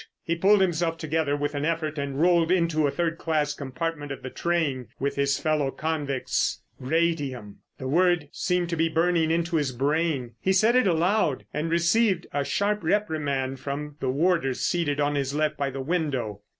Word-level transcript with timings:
He 0.23 0.35
pulled 0.35 0.61
himself 0.61 0.97
together 0.97 1.35
with 1.37 1.53
an 1.53 1.63
effort 1.63 1.99
and 1.99 2.19
rolled 2.19 2.51
into 2.51 2.87
a 2.87 2.91
third 2.91 3.19
class 3.19 3.53
compartment 3.53 4.11
of 4.11 4.23
the 4.23 4.31
train 4.31 4.87
with 4.99 5.15
his 5.15 5.37
fellow 5.37 5.69
convicts. 5.69 6.63
Radium! 6.79 7.57
The 7.77 7.87
word 7.87 8.27
seemed 8.31 8.69
to 8.69 8.75
be 8.75 8.89
burning 8.89 9.29
into 9.29 9.57
his 9.57 9.71
brain. 9.71 10.33
He 10.41 10.53
said 10.53 10.75
it 10.75 10.87
aloud 10.87 11.45
and 11.53 11.69
received 11.69 12.25
a 12.33 12.43
sharp 12.43 12.83
reprimand 12.83 13.59
from 13.59 13.97
the 13.99 14.09
warder 14.09 14.55
seated 14.55 14.99
on 14.99 15.13
his 15.13 15.35
left 15.35 15.55
by 15.55 15.69
the 15.69 15.81
window. 15.81 16.41